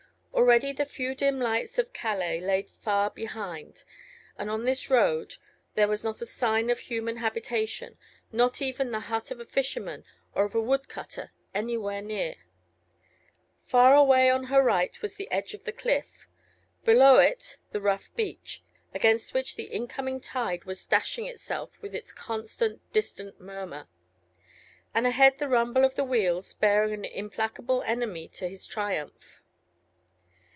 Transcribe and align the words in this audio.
Already 0.33 0.73
the 0.73 0.85
few 0.85 1.13
dim 1.13 1.39
lights 1.39 1.77
of 1.77 1.93
Calais 1.93 2.41
lay 2.41 2.63
far 2.63 3.11
behind, 3.11 3.83
and 4.39 4.49
on 4.49 4.65
this 4.65 4.89
road 4.89 5.35
there 5.75 5.87
was 5.87 6.03
not 6.03 6.21
a 6.21 6.25
sign 6.25 6.69
of 6.71 6.79
human 6.79 7.17
habitation, 7.17 7.95
not 8.33 8.59
even 8.61 8.89
the 8.91 9.01
hut 9.01 9.29
of 9.29 9.39
a 9.39 9.45
fisherman 9.45 10.03
or 10.33 10.43
of 10.45 10.55
a 10.55 10.59
woodcutter 10.61 11.31
anywhere 11.53 12.01
near; 12.01 12.35
far 13.65 13.93
away 13.95 14.29
on 14.31 14.45
her 14.45 14.61
right 14.63 14.99
was 15.03 15.15
the 15.15 15.29
edge 15.31 15.53
of 15.53 15.63
the 15.63 15.71
cliff, 15.71 16.27
below 16.83 17.17
it 17.17 17.57
the 17.71 17.79
rough 17.79 18.09
beach, 18.15 18.63
against 18.95 19.33
which 19.35 19.55
the 19.55 19.65
incoming 19.65 20.19
tide 20.19 20.65
was 20.65 20.85
dashing 20.85 21.27
itself 21.27 21.79
with 21.83 21.93
its 21.93 22.11
constant, 22.11 22.81
distant 22.91 23.39
murmur. 23.39 23.87
And 24.93 25.05
ahead 25.07 25.37
the 25.37 25.47
rumble 25.49 25.85
of 25.85 25.93
the 25.95 26.03
wheels, 26.05 26.51
bearing 26.55 26.93
an 26.93 27.05
implacable 27.05 27.83
enemy 27.83 28.27
to 28.29 28.49
his 28.49 28.65
triumph. 28.65 29.37